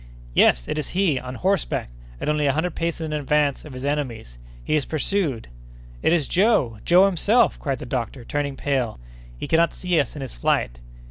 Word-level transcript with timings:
"Yes! 0.33 0.67
it 0.67 0.79
is 0.79 0.87
he! 0.97 1.19
on 1.19 1.35
horseback, 1.35 1.89
and 2.19 2.27
only 2.27 2.47
a 2.47 2.53
hundred 2.53 2.73
paces 2.73 3.01
in 3.05 3.13
advance 3.13 3.63
of 3.63 3.73
his 3.73 3.85
enemies! 3.85 4.39
He 4.63 4.75
is 4.75 4.83
pursued!" 4.83 5.47
"It 6.01 6.11
is 6.11 6.27
Joe—Joe 6.27 7.05
himself!" 7.05 7.59
cried 7.59 7.77
the 7.77 7.85
doctor, 7.85 8.25
turning 8.25 8.55
pale. 8.55 8.99
"He 9.37 9.47
cannot 9.47 9.75
see 9.75 9.99
us 9.99 10.15
in 10.15 10.23
his 10.23 10.33
flight!" 10.33 10.79